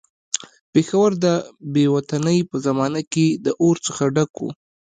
پېښور 0.73 1.09
د 1.23 1.25
بې 1.73 1.85
وطنۍ 1.95 2.39
په 2.49 2.55
زمانه 2.65 3.01
کې 3.13 3.25
د 3.45 3.47
اور 3.63 3.75
څخه 3.85 4.03
ډک 4.15 4.31
وو. 4.41 4.49